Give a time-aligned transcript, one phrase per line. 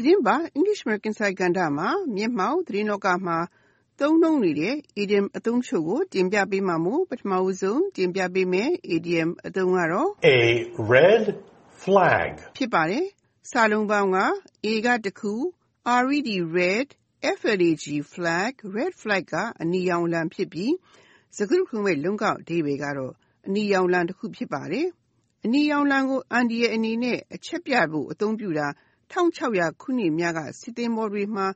[0.00, 3.38] သတင်းပတ် English American စာကဏ္ဍမှာ မျက်မှောက်သတင်းလောကမှာ
[4.00, 10.40] သုံးနှုန်းနေတဲ့ idiom အသုံးချို့ကို တင်ပြပေးမှာမို့ ပထမဦးဆုံးတင်ပြပေးမယ် idiom အသုံးကတော့ A
[10.92, 11.24] red
[11.82, 13.06] flag ဖြစ်ပါတယ်။
[13.50, 14.18] စာလုံးပေါင်းက
[14.66, 15.32] A ကတစ်ခု
[16.10, 16.26] red
[16.58, 16.88] red
[17.42, 17.72] flag
[18.12, 20.74] flag red flag က အနီရောင်လံဖြစ်ပြီး
[21.36, 23.12] စကားခုမဲ့ လုံးကောက်အဓိပ္ပာယ်ကတော့
[23.46, 24.86] အနီရောင်လံတစ်ခု ဖြစ်ပါတယ်။
[25.44, 28.68] အနီရောင်လံကို အန်ဒီရဲ့အနေနဲ့ အချက်ပြဖို့ အသုံးပြုတာ
[29.12, 31.46] 1600ခုနှစ်များက စစ်သင်္ဘောတွေမှာ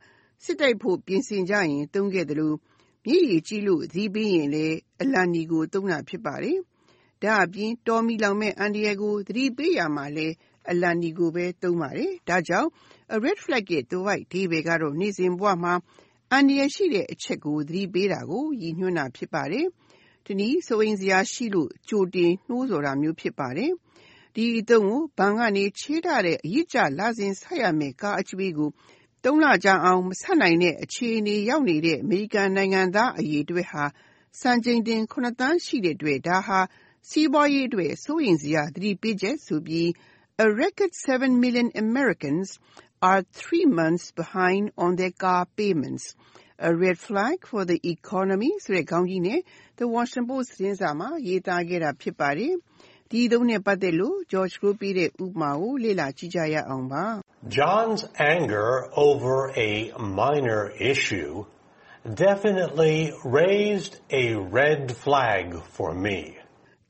[0.44, 2.56] စစ်တိုက်ဖို့ ပြင်ဆင်ကြရင် သုံးခဲ့တယ်လို့
[3.04, 6.58] မြည်ရည်ကြီးလို့သီးပြီးရင်လည်း အလံနီကို သုံးတာဖြစ်ပါတယ်။
[7.22, 10.34] ဒါအပြင် တော်မီလောင်မဲ့အန်ဒီရဲ့ကို သတိပေးရမှာလည်း
[10.70, 12.68] အလံနီကိုပဲ သုံးပါတယ်။ဒါကြောင့်
[13.14, 15.74] a red flag ရဲ့ သွိုက်ဒီဘေကတော့ နေ့စဉ်ဘဝမှာ
[16.30, 19.66] အန်ဒီရဲ့ရှိတဲ့အချက်ကို သတိပေးတာကို ရည်ညွှန်းတာ ဖြစ်ပါတယ်။
[20.26, 23.72] ဒီနည်းဆိုရင်စရာရှိလို့ ကြိုတင်နှိုးဆော်တာမျိုး ဖြစ်ပါတယ်။
[24.34, 28.70] ဒီအသုံးကို ဘဏ်ကနေ ချေးထားတဲ့ အရစ်ကျလစဉ်ဆက်ရမယ့် ကားအကျွေးကို
[29.24, 33.84] သုံးလကြာအောင် မဆက်နိုင်တဲ့ အခြေအနေရောက်နေတဲ့ အမေရိကန်နိုင်ငံသား အရေအတွက်ဟာ
[34.40, 36.60] စံချိန်တင်9သန်း ရှိတဲ့အတွက် ဒါဟာ
[37.08, 39.88] စီးပွားရေးအတွက် စိုးရိမ်စရာ သတိပေးချက်ဆိုပြီး
[40.44, 42.48] A record 7 million Americans
[43.10, 46.04] are three months behind on their car payments.
[46.58, 49.40] A red flag for the economy ဆိုတဲ့ခေါင်းကြီးနဲ့
[49.78, 52.54] The Washington Post သတင်းစာမှာ ရေးသားခဲ့တာ ဖြစ်ပါတယ်။
[53.14, 57.04] ဒီအသုံးနဲ့ ပတ်သက်လို့ George ကိုပေးတဲ့ ဥပမာကို လေ့လာကြည့်ကြရအောင်ပါ။
[57.56, 58.02] John's
[58.34, 58.70] anger
[59.06, 59.36] over
[59.68, 59.70] a
[60.20, 60.62] minor
[60.92, 61.32] issue
[62.26, 62.98] definitely
[63.38, 64.24] raised a
[64.58, 66.18] red flag for me.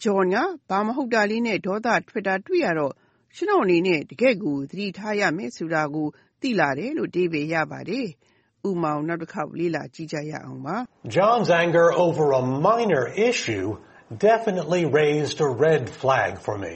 [0.04, 0.36] John က
[0.70, 2.94] ဘာမဟုတ်တာလေးနဲ့ ဒေါသထွက်တာ တွေ့ရတော့
[3.36, 6.08] ကျွန်တော်အနေနဲ့ တကယ့်ကို သတိထားရမယ်ဆိုတာကို
[6.40, 8.06] သိလာတယ်လို့အဓိပ္ပာယ်ရပါတယ်။
[8.68, 10.76] ဥပမာကိုနောက်တစ်ခေါက်လေ့လာကြည့်ကြရအောင်ပါ။
[11.16, 13.68] John's anger over a minor issue
[14.10, 16.74] definitely raised a red flag for me.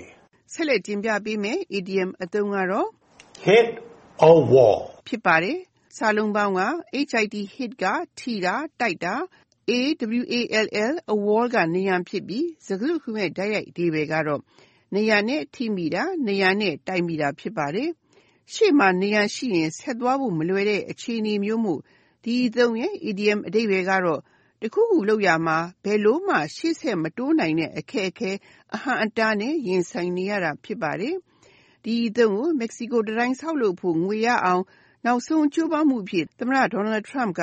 [0.55, 2.89] ဆက်လက်တင်ပြပေးမယ် idiom အသုံးကတော့
[3.47, 3.69] hit
[4.31, 5.59] a wall ဖြစ်ပါတယ်။
[5.97, 6.63] စာလုံးပေါင်းက
[6.95, 7.85] hit hit က
[8.19, 9.15] ထိတာတိုက်တာ
[9.71, 14.41] awall a wall ကနေရန်ဖြစ်ပြီးစကားခုမဲ့ဓာတ်ရိုက်အဓိပ္ပာယ်ကတော့
[14.95, 17.89] နေရနဲ့ထိမိတာနေရနဲ့တိုက်မိတာဖြစ်ပါတယ်။
[18.53, 21.75] ရှေ့မှာနေရရှိရင်ဆက်သွားဖို့မလွယ်တဲ့အခြေအနေမျိုးမှု
[22.25, 24.21] ဒီအသုံးရဲ့ idiom အဓိပ္ပာယ်ကတော့
[24.63, 28.31] တခုခုလုပ်ရာမှာ ဘယ်လိုမှ ရှေ့ဆက်မတိုးနိုင်တဲ့ အခက်အခဲ
[28.75, 31.15] အဟန့်အတားနဲ့ ရင်ဆိုင်နေရတာ ဖြစ်ပါတယ်။
[31.85, 34.63] ဒီအသုံးကို မက္ကဆီကိုတံတိုင်း ဆောက်လုပ်ဖို့ ငွေရအောင်
[35.05, 37.43] နောက်ဆုံးကြိုးပမ်းမှုအဖြစ် သမ္မတ Donald Trump က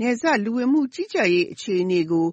[0.00, 2.26] နယ်စပ်လူဝင်မှုကြီးကြပ်ရေး အခြေအနေကို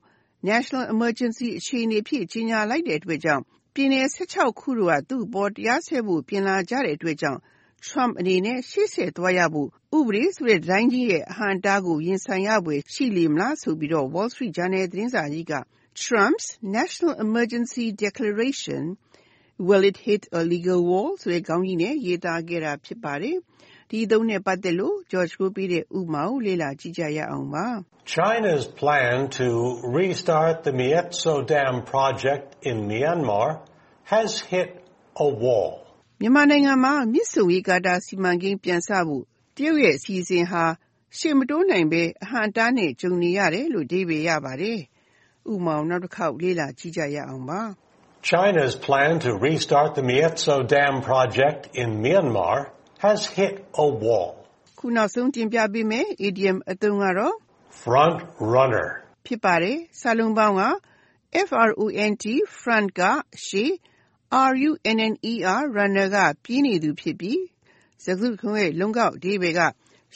[0.49, 3.43] National Emergency အခြေအနေအဖြစ် ကြေညာလိုက်တဲ့အတွက်ကြောင့်
[3.73, 7.39] ပြည်နယ်၁၆ခုတို့က သူ့အပေါ် တရားစွဲဖို့ ပြင်လာကြတဲ့အတွက်ကြောင့်
[7.86, 9.68] Trump အနေနဲ့ရှေ့ဆက်သွားရဖို့
[9.98, 15.54] ဥပဒေဆိုတဲ့တံတိုင်းကြီးရဲ့အဟန့်အတားကိုရင်ဆိုင်ရဖွယ်ရှိလေမလားဆိုပြီး Wall Street Journal သတင်းစာကြီးက
[16.02, 16.46] Trump's
[16.78, 18.82] National Emergency Declaration
[19.68, 23.36] Will it hit a legal wall ဆိုတဲ့ခေါင်းကြီးနဲ့ရေးသားခဲ့တာဖြစ်ပါတယ်။
[23.90, 27.66] ဒီအသုံးနဲ့ပတ်သက်လို့ George ကိုပေးတဲ့ဥပမာကိုလေ့လာကြည့်ကြရအောင်ပါ။
[28.16, 29.46] China's plan to
[29.98, 33.48] restart the Myitsone Dam project in Myanmar
[34.12, 34.70] has hit
[35.26, 35.72] a wall.
[36.21, 39.23] မြန်မာနိုင်ငံမှာ မြစ်ဆုံရေကာတာ စီမံကိန်း ပြန်စဖို့
[39.55, 40.63] တရုတ်ရဲ့ အစီအစဉ်ဟာ
[41.17, 44.79] ရှေ့မတိုးနိုင်ဘဲ အဟန့်အတားနဲ့ ကြုံနေရတယ်လို့အဓိပ္ပာယ်ရပါတယ်။
[45.51, 47.61] ဥပမာကိုနောက်တစ်ခေါက်လေ့လာကြည့်ကြရအောင်ပါ။
[48.31, 52.57] China's plan to restart the Myitsone Dam project in Myanmar
[53.05, 53.53] has hit
[53.85, 54.29] a wall.
[54.79, 57.35] ခုနောက်ဆုံးတင်ပြပေးမယ် idiom အသုံးကတော့
[57.81, 58.17] front
[58.53, 58.89] runner
[59.25, 60.63] ဖြစ်ပါတယ်။စာလုံးပေါင်းက
[61.51, 61.73] front
[62.61, 63.01] front က
[63.45, 63.71] ရှေ့
[64.31, 67.41] runner runner က ပြေးနေသူဖြစ်ပြီး
[68.03, 69.61] စကားစုတခုရဲ့ လုံးကောက်အဓိပ္ပာယ်က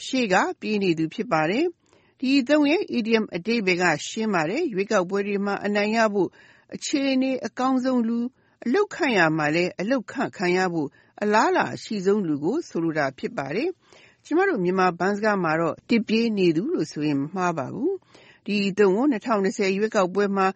[0.04, 1.64] ရှေ့က ပြေးနေသူ ဖြစ်ပါတယ်။
[2.20, 6.28] ဒီအသုံးရဲ့ idiom အဓိပ္ပာယ်က ရှင်းပါတယ်။ရွေးကောက်ပွဲတွေမှာ အနိုင်ရဖို့
[6.74, 8.18] အခြေအနေအကောင်းဆုံးလူ
[8.64, 10.88] အလုတ်ခန့်ရမှာလဲအလုတ်ခန့်ခံရဖို့
[11.22, 13.68] အလားအလာအရှိဆုံးလူကို ဆိုလိုတာ ဖြစ်ပါတယ်။
[14.24, 17.92] ကျမတို့ မြန်မာဘန်းစကားမှာတော့ တစ်ပြေးနေသူလို့ ဆိုရင် မမှားပါဘူး။
[18.46, 20.46] ဒီအသုံးကို2020ရွေးကောက်ပွဲမှာ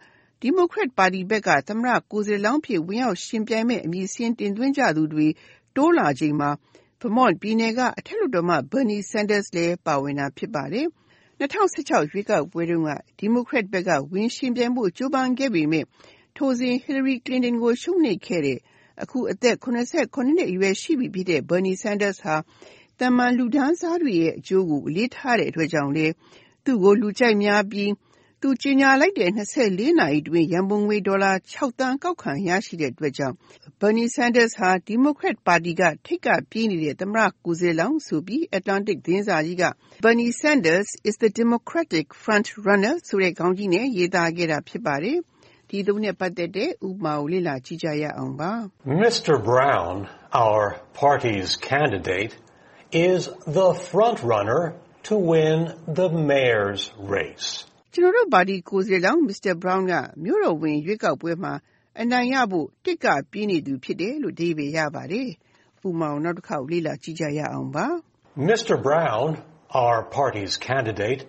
[0.41, 5.27] ဒီမိုကရက်ပါတီဘက်က သမ္မတကိုယ်စားလှယ်လောင်းဖြစ် ဝင်ရောက်ရှင်ပြိုင်မဲ့အမည်စင်း တင်သွင်းကြသူတွေ
[5.75, 6.49] တိုးလာချိန်မှာ
[7.01, 10.85] Vermont ပြည်နယ်က အထက်လွှတ်တော်မှ Bernie Sanders လည်း ပါဝင်တာ ဖြစ်ပါတယ်။
[11.39, 15.85] 2016ရွေးကောက်ပွဲတုန်းက ဒီမိုကရက်ဘက်က ဝင်ရှင်ပြိုင်ဖို့ ကြိုးပမ်းခဲ့ပေမဲ့
[16.37, 18.59] ထိုစဉ် Hillary Clinton ကို ရှုံးနိမ့်ခဲ့တဲ့
[19.01, 22.35] အခု အသက် ၇၇ နှစ်အရွယ်ရှိပြီဖြစ်တဲ့ Bernie Sanders ဟာ
[22.99, 26.13] သာမန်လူတန်းစားတွေရဲ့ အကျိုးကို အလေးထားတဲ့အတွက်ကြောင့်လည်း
[26.65, 27.89] သူ့ကို လူကြိုက်များပြီး
[28.41, 29.31] သူကြေညာလိုက်တဲ့
[29.63, 33.35] 24နာရီအတွင်း ရန်ပုံငွေ ဒေါ်လာ6သန်း ကောက်ခံရရှိတဲ့အတွက်ကြောင့်
[33.79, 39.65] Bernie Sanders ဟာ Democrat ပါတီက ထိပ်ကပြေးနေတဲ့ သမ္မတကိုယ်စားလှယ်လောင်းဆိုပြီး Atlantic သတင်းစာကြီးက
[40.03, 45.17] Bernie Sanders is the Democratic front runner ဆိုတဲ့ ခေါင်းကြီးနဲ့ ရေးသားခဲ့တာ ဖြစ်ပါတယ်။
[45.69, 48.51] ဒီသုံးနဲ့ပတ်သက်တဲ့ ဥပမာကို လေ့လာကြည့်ကြရအောင်ပါ။
[49.03, 49.33] Mr.
[49.49, 49.95] Brown,
[50.45, 50.63] our
[51.01, 52.33] party's candidate,
[53.09, 53.21] is
[53.59, 54.61] the front runner
[55.07, 55.57] to win
[55.99, 56.83] the mayor's
[57.15, 57.49] race.
[57.92, 59.54] ကျွန်တော်တို့ပါတီကိုယ်စားလှယ်လောင်း Mr.
[59.62, 59.92] Brown က
[60.24, 61.52] မြို့တော်ဝင်ရွေးကောက်ပွဲမှာ
[62.00, 65.28] အနိုင်ရဖို့တစ်ကပြင်းနေသူဖြစ်တယ်လို့ဒီပေရပါတယ်။
[65.86, 67.86] ဥပမာနောက်တစ်ခေါက်လေ့လာကြည့်ကြရအောင်ပါ
[68.50, 68.74] Mr.
[68.88, 69.28] Brown,
[69.82, 71.22] our party's candidate,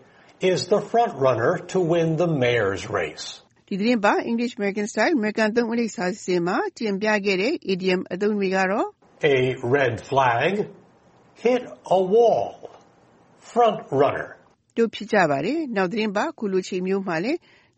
[0.51, 3.25] is the front runner to win the mayor's race.
[3.50, 8.88] ။ဒီသတင်းပါ English American Style American သုံးအလေးစာစီစဉ်မှာတင်ပြခဲ့တဲ့ idiom အသုံးတွေကတော့
[9.36, 9.38] A
[9.77, 10.54] red flag,
[11.45, 11.62] hit
[11.98, 12.51] a wall,
[13.51, 14.30] front runner.
[14.78, 17.32] တို့ဖြစ်ကြပါတယ်။နောက်သတင်းပါခုလိုချိန်မျိုးမှာလဲ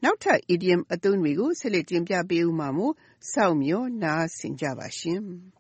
[0.05, 2.94] နောက်ထပ် idiom အသုံးတွေကိုဆက်လက်တင်ပြပေးဦးမှာမို့
[3.32, 5.20] စောင့်မျှော်နားဆင်ကြပါရှင်။